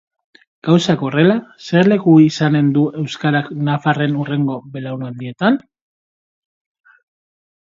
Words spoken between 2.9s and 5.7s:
euskarak nafarren hurrengo belaunaldietan?